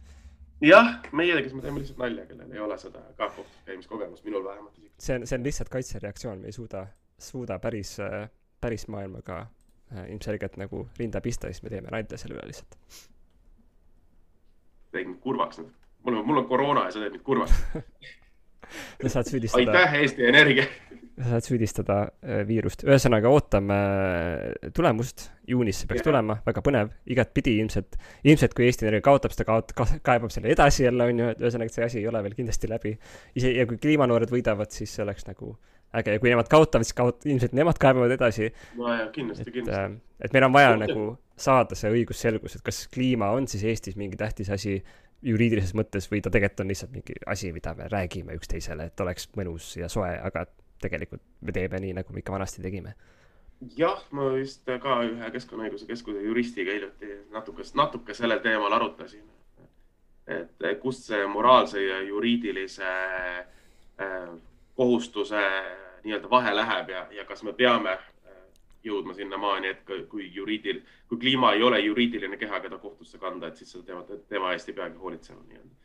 [0.64, 4.46] jah, meie, kes me teeme lihtsalt nalja, kellel ei ole seda ka kohtus käimiskogemust, minul
[4.48, 4.80] vähemalt.
[5.00, 6.86] see on, see on lihtsalt kaitsereaktsioon, me ei suuda,
[7.30, 7.98] suuda päris,
[8.62, 9.46] päris maailmaga
[10.08, 12.80] ilmselgelt nagu rinda pista, siis me teeme nalja selle üle lihtsalt.
[14.92, 17.60] tegin mind kurvaks nüüd, mul on, mul on koroona ja sa teed mind kurvaks
[19.02, 19.74] sa saad süüdistada.
[19.74, 20.68] aitäh, Eesti Energia
[21.18, 26.10] sa saad süüdistada äh, viirust, ühesõnaga ootame äh, tulemust, juunis see peaks yeah.
[26.12, 29.74] tulema, väga põnev, igatpidi ilmselt, ilmselt kui Eesti Energia kaotab seda, kaot-,
[30.06, 32.70] kaebab selle edasi jälle, on ju, et ühesõnaga, et see asi ei ole veel kindlasti
[32.70, 32.94] läbi.
[33.34, 35.56] ise, ja kui kliimanoored võidavad, siis see oleks nagu
[35.98, 38.52] äge ja kui nemad kaotavad, siis kaot-, ilmselt nemad kaebavad edasi.
[38.78, 39.98] nojah, kindlasti, kindlasti.
[39.98, 43.98] Äh, et meil on vaja nagu saada see õigusselgus, et kas kliima on siis Eestis
[43.98, 44.80] mingi tähtis asi
[45.22, 49.30] juriidilises mõttes või ta tegelikult on lihtsalt mingi asi, mida me räägime üksteisele, et oleks
[49.38, 50.46] mõnus ja soe, aga
[50.82, 52.94] tegelikult me teeme nii, nagu me ikka vanasti tegime.
[53.78, 59.26] jah, ma vist ka ühe Keskkonnaõiguse Keskuse juristiga hiljuti natuke, natuke sellel teemal arutasin.
[60.28, 64.30] et kust see moraalse ja juriidilise äh,
[64.76, 65.42] kohustuse
[66.04, 67.98] nii-öelda vahe läheb ja, ja kas me peame
[68.88, 73.60] jõudma sinnamaani, et kui juriidil-, kui kliima ei ole juriidiline keha, keda kohtusse kanda, et
[73.60, 75.76] siis seda teemat, tema eest ei peagi hoolitsema nii-öelda.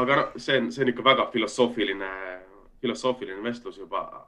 [0.00, 2.10] aga noh, see on, see on ikka väga filosoofiline
[2.80, 4.26] filosoofiline vestlus juba.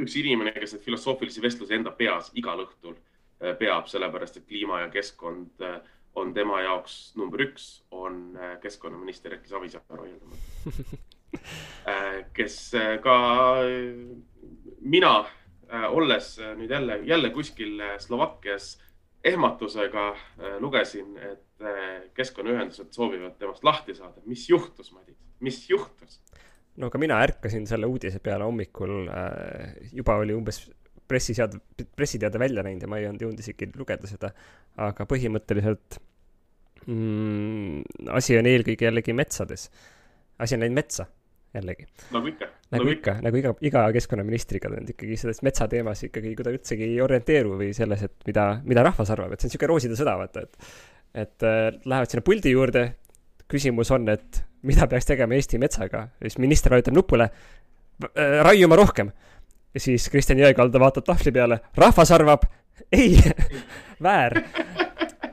[0.00, 4.78] üks inimene, kes neid filosoofilisi vestlusi enda peas igal õhtul äh, peab, sellepärast et kliima
[4.80, 5.74] ja keskkond äh,
[6.16, 10.96] on tema jaoks number üks, on äh, keskkonnaminister Erki Savisaar vaieldamatult.
[12.38, 12.56] kes
[13.04, 13.16] ka,
[14.80, 15.12] mina
[15.70, 18.72] olles nüüd jälle, jälle kuskil Slovakkias
[19.24, 20.04] ehmatusega
[20.64, 21.64] lugesin, et
[22.16, 24.22] keskkonnaühendused soovivad temast lahti saada.
[24.26, 26.20] mis juhtus, Madis, mis juhtus?
[26.76, 30.62] no ka mina ärkasin selle uudise peale hommikul äh,, juba oli umbes
[31.10, 31.58] pressiseade,
[31.96, 34.30] pressiteade välja näinud ja ma ei olnud jõudnud isegi lugeda seda,
[34.78, 35.98] aga põhimõtteliselt
[36.86, 39.68] mm, asi on eelkõige jällegi metsades.
[40.38, 41.06] asi on läinud metsa,
[41.54, 41.86] jällegi.
[42.14, 42.46] nagu ikka.
[42.70, 46.86] nagu, nagu ikka, nagu iga, iga keskkonnaministriga nüüd ikkagi selles metsateemas ikkagi, kui ta üldsegi
[46.86, 50.16] ei orienteeru või selles, et mida, mida rahvas arvab, et see on niisugune rooside sõda,
[50.20, 50.70] vaata, et
[51.14, 52.84] et äh, lähevad sinna puldi juurde,
[53.50, 57.26] küsimus on, et mida peaks tegema Eesti metsaga, siis minister vajutab nupule,
[58.06, 59.10] äh, raiuma rohkem.
[59.78, 62.46] siis Kristjan Jõekalda vaatab tahvli peale, rahvas arvab,
[62.92, 63.18] ei
[64.06, 64.40] väär.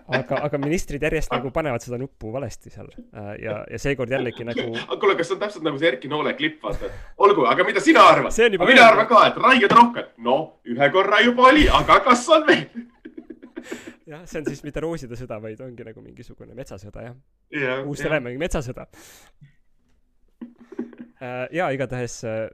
[0.07, 4.45] Aga, aga ministrid järjest nagu panevad seda nuppu valesti seal äh, ja, ja seekord jällegi
[4.47, 4.67] nagu.
[5.01, 7.83] kuule, kas see on täpselt nagu see Erki Noole klipp, vaata, et olgu, aga mida
[7.83, 8.37] sina arvad?
[8.63, 10.13] mina arvan ka, et raiud rohkem.
[10.23, 12.65] no ühe korra juba oli, aga kas on veel
[14.11, 17.17] jah, see on siis mitte rooside sõda, vaid ongi nagu mingisugune metsasõda, jah
[17.53, 17.83] yeah,.
[17.87, 18.87] Uus-Telemägi metsasõda
[21.21, 22.45] äh, ja igatahes äh,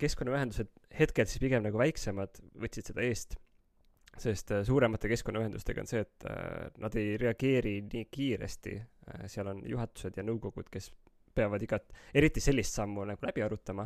[0.00, 3.36] keskkonnaühendused hetkel siis pigem nagu väiksemad võtsid seda eest,
[4.20, 6.28] sest äh, suuremate keskkonnaühendustega on see, et
[6.82, 8.76] nad ei reageeri nii kiiresti,
[9.30, 10.90] seal on juhatused ja nõukogud, kes
[11.36, 13.84] peavad igat, eriti sellist sammu nagu läbi arutama,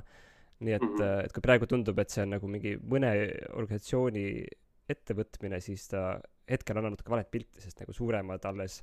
[0.60, 1.24] nii et, mhm.
[1.26, 3.10] et kui praegu tundub, et see on nagu mingi mõne
[3.58, 4.26] organisatsiooni
[4.90, 6.04] ettevõtmine, siis ta
[6.50, 8.80] hetkel annab natuke valet pilti, sest nagu suuremad alles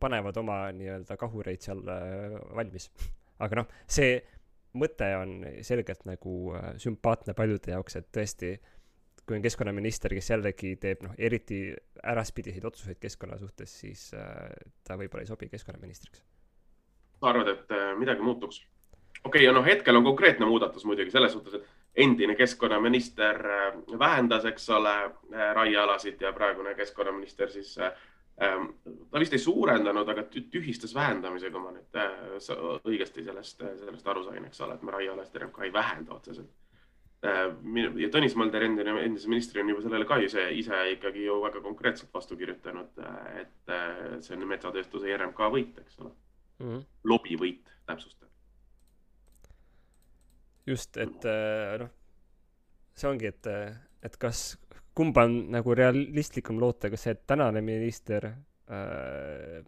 [0.00, 2.88] panevad oma nii-öelda kahureid seal äh, valmis.
[3.44, 4.18] aga noh, see
[4.80, 8.54] mõte on selgelt nagu äh, sümpaatne paljude jaoks, et tõesti,
[9.30, 11.62] kui on keskkonnaminister, kes jällegi teeb noh, eriti
[12.12, 14.50] äraspidiseid otsuseid keskkonna suhtes, siis äh,
[14.84, 16.24] ta võib-olla ei sobi keskkonnaministriks.
[17.20, 18.64] sa arvad, et midagi muutuks?
[19.24, 23.98] okei okay,, ja noh, hetkel on konkreetne muudatus muidugi selles suhtes, et endine keskkonnaminister äh,
[23.98, 27.92] vähendas, eks ole, äh, raiealasid ja praegune keskkonnaminister siis äh,
[28.42, 28.66] ähm,
[29.10, 32.00] ta vist ei suurendanud, aga tühistas vähendamise, kui ma nüüd
[32.88, 36.50] õigesti sellest, sellest aru sain, eks ole, et me raiealasid RMK ei vähenda otseselt.
[37.22, 41.60] Ja Tõnis Mölder endine, endise ministrina on juba sellele ka ise, ise ikkagi ju väga
[41.64, 42.96] konkreetselt vastu kirjutanud,
[43.40, 43.74] et
[44.24, 46.14] see on metsatööstuse RMK võit, eks ole.
[46.60, 46.82] Mm -hmm..
[47.04, 48.28] lobivõit, täpsustan.
[50.66, 51.90] Just, et äh, noh,
[52.94, 53.46] see ongi, et,
[54.02, 54.58] et kas,
[54.94, 58.34] kumba on nagu realistlikum loota, kas see, et tänane minister äh,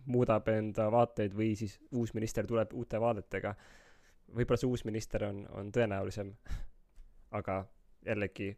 [0.06, 3.54] muudab enda vaateid või siis uus minister tuleb uute vaadetega.
[4.36, 6.34] võib-olla see uus minister on, on tõenäolisem,
[7.38, 7.62] aga
[8.06, 8.50] jällegi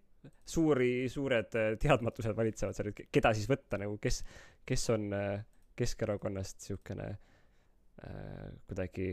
[0.47, 4.23] suuri, suured teadmatused valitsevad seal, et keda siis võtta nagu, kes,
[4.67, 9.09] kes on äh, Keskerakonnast niisugune äh, kuidagi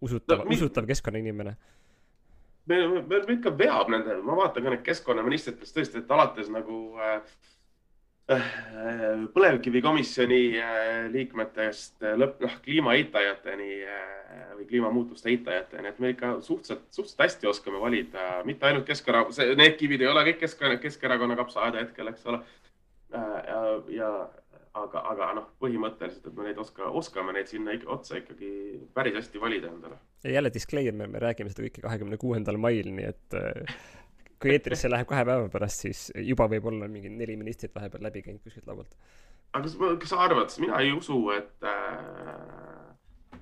[0.00, 1.54] usutav no,, usutav keskkonnainimene.
[2.70, 6.48] Me, me, me ikka veab nendel, ma vaatan ka neid keskkonnaministrid, kes tõesti, et alates
[6.52, 7.18] nagu äh,
[9.34, 10.42] põlevkivikomisjoni
[11.10, 13.70] liikmetest lõpp, noh, kliima eitajateni
[14.56, 19.74] või kliimamuutuste eitajateni, et me ikka suhteliselt, suhteliselt hästi oskame valida, mitte ainult Keskerakonna, need
[19.80, 22.42] kivid ei ole kõik Kesk, Keskerakonna kapsaaeda hetkel, eks ole.
[23.10, 23.60] ja,
[23.96, 24.10] ja
[24.78, 28.50] aga, aga noh, põhimõtteliselt, et me neid oska, oskame neid sinna ikka, otsa ikkagi
[28.94, 29.98] päris hästi valida endale.
[30.24, 33.80] ja jälle disclaimer, me räägime seda kõike kahekümne kuuendal mail, nii et äh,
[34.40, 38.22] kui eetrisse läheb kahe päeva pärast, siis juba võib olla mingi neli ministrit vahepeal läbi
[38.24, 38.96] käinud kuskilt laualt.
[39.52, 43.38] aga kas, kas sa arvad, mina ei usu, et äh,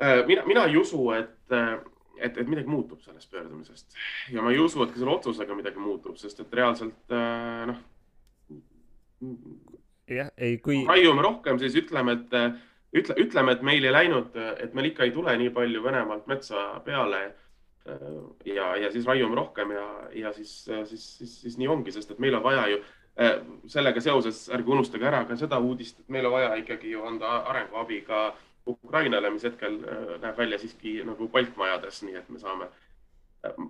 [0.00, 1.76] äh, mina, mina ei usu, et äh,
[2.16, 3.98] et, et midagi muutub sellest pöördumisest
[4.32, 7.82] ja ma ei usu, et ka selle otsusega midagi muutub, sest et reaalselt äh, noh,
[10.08, 10.84] jah, ei kui.
[10.88, 12.38] raiume rohkem, siis ütleme, et
[12.96, 16.68] ütle, ütleme, et meil ei läinud, et meil ikka ei tule nii palju Venemaalt metsa
[16.86, 17.26] peale.
[18.44, 22.22] Ja, ja siis raiume rohkem ja, ja siis, siis, siis, siis nii ongi, sest et
[22.22, 22.80] meil on vaja ju
[23.72, 27.38] sellega seoses, ärge unustage ära ka seda uudist, et meil on vaja ikkagi ju anda
[27.48, 28.26] arenguabi ka
[28.68, 29.78] Ukrainale, mis hetkel
[30.20, 32.68] näeb välja siiski nagu palkmajades, nii et me saame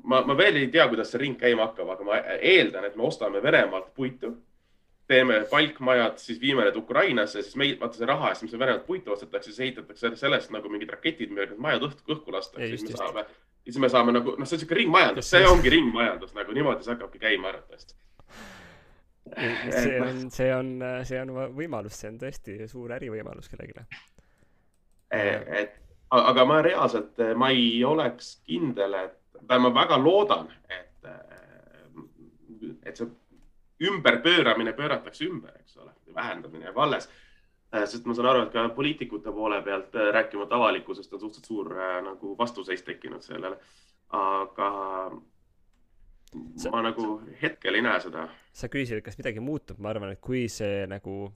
[0.03, 3.07] ma, ma veel ei tea, kuidas see ring käima hakkab, aga ma eeldan, et me
[3.09, 4.33] ostame Venemaalt puitu
[5.07, 9.13] teeme palkmajad, siis viime need Ukrainasse, siis meil, vaata see raha eest, mis Venemaalt puitu
[9.15, 12.99] ostetakse, siis ehitatakse sellest nagu mingid raketid, millega need majad õhku, õhku lastakse, siis me
[12.99, 13.27] saame,
[13.67, 16.95] siis me saame nagu, noh, see on siuke ringmajandus, see ongi ringmajandus nagu niimoodi see
[16.95, 17.97] hakkabki käima arvatavasti.
[19.37, 20.71] see on, see on,
[21.09, 23.87] see on võimalus, see on tõesti suur ärivõimalus kellelegi.
[25.11, 29.19] et aga ma reaalselt, ma ei oleks kindel, et,
[29.51, 31.11] ma väga loodan, et,
[32.87, 33.11] et see
[33.91, 37.11] ümberpööramine pööratakse ümber, eks ole, vähendamine jääb alles.
[37.75, 41.49] Äh, sest ma saan aru, et ka poliitikute poole pealt, äh, rääkimata avalikkusest, on suhteliselt
[41.51, 43.59] suur äh, nagu vastuseis tekkinud sellele.
[44.15, 44.69] aga
[46.57, 48.29] sa, ma nagu hetkel ei näe seda.
[48.55, 51.33] sa küsisid, kas midagi muutub, ma arvan, et kui see nagu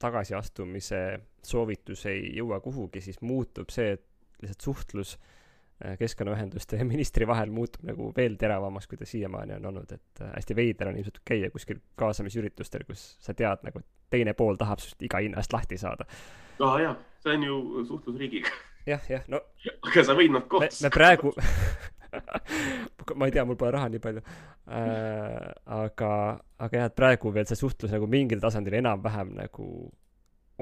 [0.00, 1.02] tagasiastumise
[1.44, 4.06] soovitus ei jõua kuhugi, siis muutub see, et
[4.40, 5.42] lihtsalt suhtlus äh, Äh,
[5.98, 10.30] keskkonnaühenduste ja ministri vahel muutub nagu veel teravamaks, kui ta siiamaani on olnud, et äh,
[10.36, 14.82] hästi veider on ilmselt käia kuskil kaasamisüritustel, kus sa tead nagu, et teine pool tahab
[14.82, 16.06] sinust iga hinna eest lahti saada.
[16.62, 18.54] aa jaa, see on ju suhtlus riigiga.
[18.86, 19.42] jah, jah, no.
[19.88, 20.80] aga sa võid nad koos.
[20.84, 21.34] me praegu
[23.18, 25.50] ma ei tea, mul pole raha nii palju äh,.
[25.80, 26.12] aga,
[26.58, 29.68] aga jah, et praegu veel see suhtlus nagu mingil tasandil enam-vähem nagu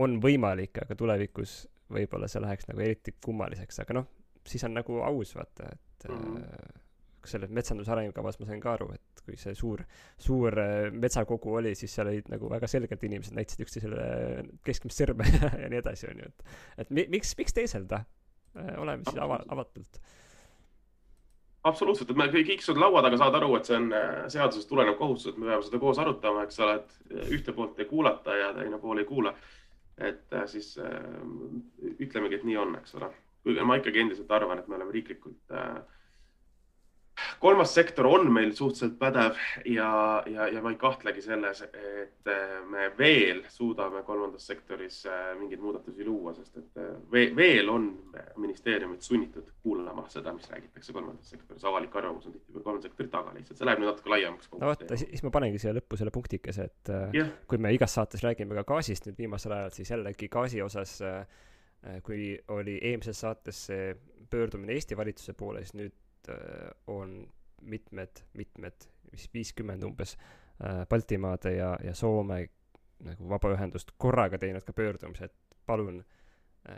[0.01, 4.11] on võimalik, aga tulevikus võib-olla see läheks nagu eriti kummaliseks, aga noh
[4.49, 6.81] siis on nagu aus vaata, et mm -hmm.
[7.27, 9.85] selles metsanduse arengukavas ma sain ka aru, et kui see suur,
[10.19, 14.07] suur äh, metsakogu oli, siis seal olid nagu väga selgelt inimesed näitasid üksteisele
[14.65, 15.29] keskmist sõrme
[15.63, 16.45] ja nii edasi, onju, et,
[16.79, 18.05] et mi, miks, miks teeselda?
[18.57, 20.03] Äh, oleme siis ava-, avatult
[21.65, 23.93] absoluutselt, et me kõik istuvad laua taga, saavad aru, et see on
[24.35, 27.87] seadusest tulenev kohustus, et me peame seda koos arutama, eks ole, et ühte poolt ei
[27.87, 29.35] kuulata ja teine pool ei kuula.
[29.99, 30.91] et siis äh,
[32.01, 35.57] ütlemegi, et nii on, eks ole kuigi ma ikkagi endiselt arvan, et me oleme riiklikult
[35.57, 35.83] äh,
[37.43, 42.55] kolmas sektor on meil suhteliselt pädev ja, ja, ja ma ei kahtlegi selles, et äh,
[42.71, 47.91] me veel suudame kolmandas sektoris äh, mingeid muudatusi luua, sest et veel on
[48.41, 51.65] ministeeriumid sunnitud kuulama seda, mis räägitakse kolmandas sektoris.
[51.65, 54.51] avalik arvamus on tihtipeale kolmanda sektori taga lihtsalt, see läheb nüüd natuke laiemaks.
[54.55, 57.39] no vot, siis ma panengi siia lõppu selle punktikese, et yeah.
[57.51, 61.25] kui me igas saates räägime ka gaasist nüüd viimasel ajal, siis jällegi gaasi osas äh,
[61.25, 61.52] Äh,
[62.03, 63.95] kui oli eelmises saates see
[64.31, 67.29] pöördumine Eesti valitsuse poole, siis nüüd äh, on
[67.63, 72.47] mitmed, mitmed, vist viiskümmend umbes äh, Baltimaade ja, ja Soome
[73.03, 76.05] nagu vabaühendust korraga teinud ka pöördumise, et palun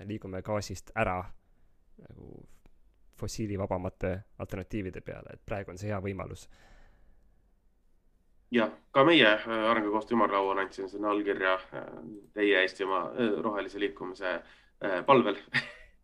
[0.08, 1.18] liigume gaasist ära
[2.00, 2.46] nagu
[3.20, 6.46] fossiilivabamate alternatiivide peale, et praegu on see hea võimalus.
[8.50, 9.28] jah, ka meie
[9.68, 11.58] Arengukoostöö ümarlaual andsin sinna allkirja
[12.32, 13.10] teie Eestimaa
[13.44, 14.63] rohelise liikumise äh, Äh,
[15.08, 15.38] palvel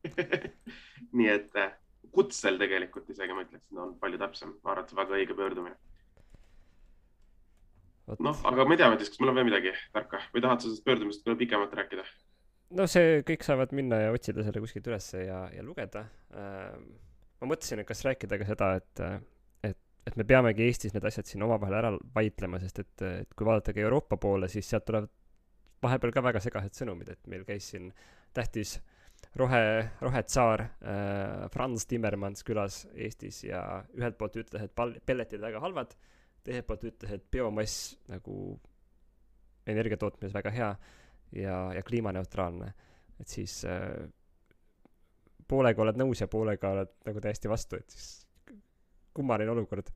[1.17, 1.73] nii et äh,
[2.15, 5.37] kutsel tegelikult isegi ma ütleksin, on palju täpsem, ma arvan, et see on väga õige
[5.39, 5.77] pöördumine.
[8.19, 10.67] noh, aga ma ei tea, Madis, kas meil on veel midagi tarka või tahad sa
[10.67, 12.07] sellest pöördumisest veel pikemalt rääkida?
[12.79, 16.75] no see, kõik saavad minna ja otsida selle kuskilt ülesse ja, ja lugeda äh,.
[17.41, 19.05] ma mõtlesin, et kas rääkida ka seda, et,
[19.71, 19.79] et,
[20.11, 23.77] et me peamegi Eestis need asjad siin omavahel ära vaidlema, sest et, et kui vaadata
[23.77, 25.11] ka Euroopa poole, siis sealt tulevad
[25.81, 27.93] vahepeal ka väga segased sõnumid, et meil käis siin
[28.37, 28.79] tähtis
[29.37, 33.63] rohe, rohetsaar äh, Franz Timmermans külas Eestis ja
[33.97, 35.95] ühelt poolt ütles, et pal-, pelletid väga halvad,
[36.45, 38.37] teiselt poolt ütles, et biomass nagu
[39.71, 40.71] energia tootmises väga hea
[41.37, 42.73] ja, ja kliimaneutraalne.
[43.21, 44.09] et siis äh,
[45.49, 48.27] poolega oled nõus ja poolega oled nagu täiesti vastu, et siis
[49.15, 49.91] kummaline olukord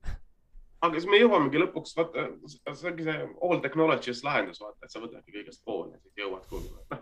[0.85, 5.03] aga siis me jõuamegi lõpuks, vaata, see ongi see all technologies lahendus, vaata, et sa
[5.03, 7.01] võtadki kõigest pool ja siis jõuad kuhugi.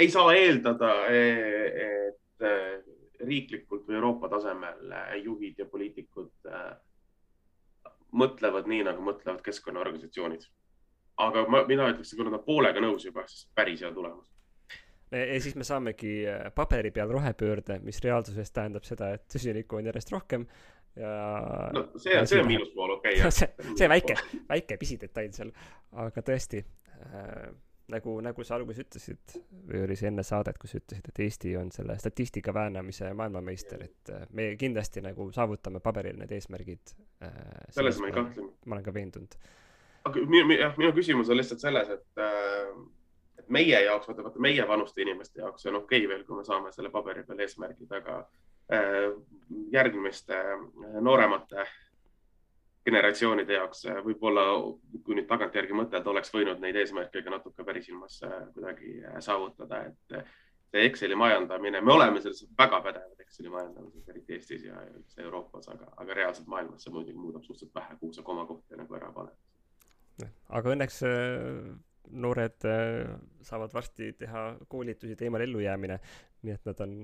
[0.00, 2.46] Ei saa eeldada, et
[3.20, 6.50] riiklikult või Euroopa tasemel juhid ja poliitikud
[8.16, 10.48] mõtlevad nii, nagu mõtlevad keskkonnaorganisatsioonid.
[11.20, 14.26] aga ma, mina ütleks, kui nad on poolega nõus juba, siis päris hea tulemus
[15.10, 16.24] ja siis me saamegi
[16.54, 20.46] paberi peal rohepöörde, mis reaalsuses tähendab seda, et süsinikku on järjest rohkem
[20.96, 21.70] ja.
[21.74, 23.32] no see on, see on miinuspool, okei okay,.
[23.34, 24.16] see, see väike,
[24.48, 25.50] väike pisidetail seal,
[26.04, 27.50] aga tõesti äh,
[27.92, 29.36] nagu, nagu sa alguses ütlesid
[29.68, 34.12] või oli see enne saadet, kus ütlesid, et Eesti on selle statistika väänamise maailmameister, et
[34.14, 37.34] äh, me kindlasti nagu saavutame paberil need eesmärgid äh,.
[37.74, 38.48] selles ma ei kahtle.
[38.66, 39.36] ma olen ka veendunud.
[40.10, 42.70] aga minu, jah, minu küsimus on lihtsalt selles, et äh,
[43.40, 46.46] et meie jaoks, vaata, vaata meie vanuste inimeste jaoks on okei okay veel, kui me
[46.46, 48.22] saame selle paberi peal eesmärgid, aga
[48.72, 49.12] Äh,
[49.72, 51.64] järgmiste äh, nooremate
[52.86, 54.44] generatsioonide jaoks äh, võib-olla,
[55.04, 58.20] kui nüüd tagantjärgi mõtelda, oleks võinud neid eesmärke ka natuke pärisilmas
[58.54, 60.16] kuidagi saavutada, et
[60.70, 65.68] see Exceli majandamine, me oleme selles väga pädevad Exceli majandamises, eriti Eestis ja üldse Euroopas,
[65.72, 70.26] aga, aga reaalselt maailmas see muidugi muudab suhteliselt vähe, kuhu sa komakohti nagu ära paned.
[70.48, 71.00] aga õnneks
[72.10, 72.66] noored
[73.46, 75.98] saavad varsti teha koolitusi teemal ellujäämine,
[76.42, 76.96] nii et nad on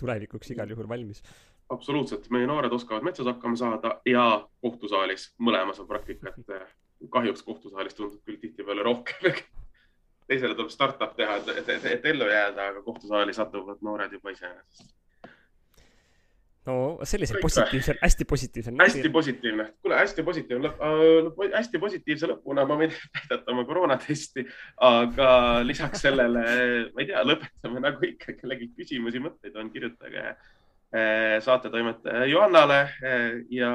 [0.00, 1.22] tulevikuks igal juhul valmis.
[1.70, 4.24] Absoluutselt, meie noored oskavad metsas hakkama saada ja
[4.60, 6.34] kohtusaalis, mõlemas on praktikat.
[7.10, 9.38] kahjuks kohtusaalis tundub küll tihtipeale rohkem
[10.30, 14.34] teisele tuleb startup teha, et, et, et, et ellu jääda, aga kohtusaali satuvad noored juba
[14.34, 14.92] iseenesest
[16.68, 16.74] no
[17.08, 18.72] sellise positiivse, hästi positiivse.
[18.78, 24.44] hästi positiivne, kuule, hästi positiivne lõpp äh,, hästi positiivse lõpuna ma võin näidata oma koroonatesti,
[24.90, 25.30] aga
[25.66, 26.44] lisaks sellele,
[26.92, 30.26] ma ei tea, lõpetame nagu ikka, kellelgi küsimusi, mõtteid on, kirjutage
[31.44, 33.70] saatetoimetaja Johannale äh, ja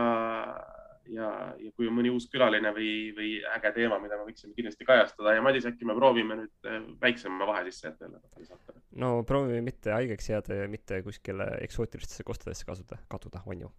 [1.10, 1.28] ja,
[1.60, 5.36] ja kui on mõni uus külaline või, või äge teema, mida me võiksime kindlasti kajastada
[5.36, 8.82] ja Madis, äkki me proovime nüüd äh, väiksema vahe sisse jätta jälle?
[9.02, 13.72] no proovime mitte haigeks jääda ja mitte kuskile eksootilistesse kohtadesse kasuda, kaduda, on ju?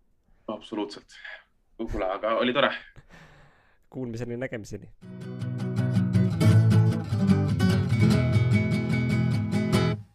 [0.49, 1.19] absoluutselt.
[1.77, 2.73] kuule, aga oli tore.
[3.97, 4.91] Kuulmiseni, nägemiseni.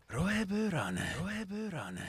[0.10, 2.08] rohepöörane, rohepöörane